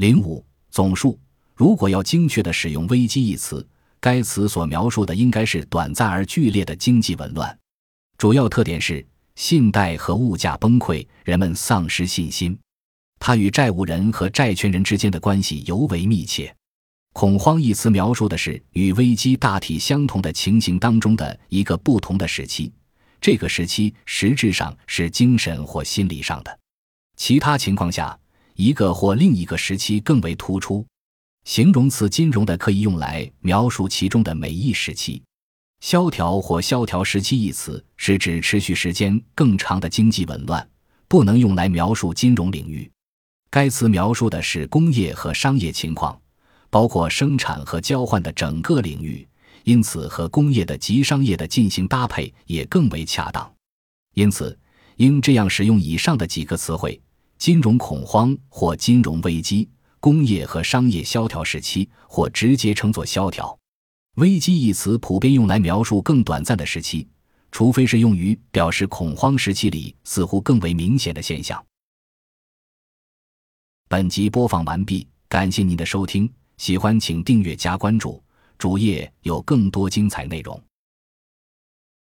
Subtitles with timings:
[0.00, 1.20] 零五总数。
[1.54, 3.68] 如果要精确地使用“危机”一词，
[4.00, 7.54] 该词所描述的应该是短暂而剧烈的经济紊乱。
[8.16, 12.58] 主要特点是信贷和物价崩溃，人们丧失信心。
[13.18, 16.50] 它与债务人和债权人之间的关系尤为密切。
[17.12, 22.72] 恐慌一词描述的是与危机大体相同的情形当中的一个不同的时期，
[23.20, 26.58] 这个时期实质上是精神或心理上的。
[27.16, 28.18] 其他情况下，
[28.60, 30.86] 一个或另一个时期更为突出。
[31.46, 35.22] 形容词“金融”的可以用来描述其中的每一时期。
[35.80, 40.68] 萧条或萧条时期一词是指持续时间更长的经济紊乱，
[41.08, 42.90] 不能用来描述金融领域。
[43.48, 46.20] 该词描述的是工业和商业情况，
[46.68, 49.26] 包括生产和交换的整个领域，
[49.64, 53.50] 因此和工业的及商业的进行搭配也更为恰当。
[54.12, 54.56] 因此，
[54.96, 57.00] 应这样使用以上的几个词汇：
[57.40, 59.66] 金融恐慌或金融危机。
[59.98, 63.58] 工业和商业萧条时期，或直接称作萧条。
[64.16, 67.08] 危机一词普遍用来描述更短暂的时期，
[67.50, 71.62] 除非是用于表示恐慌时期里似乎更为明显的现象。
[73.88, 78.22] 本集播放完毕，感谢您的收听，喜欢请订阅加关注，
[78.58, 80.62] 主页有更多精彩内容。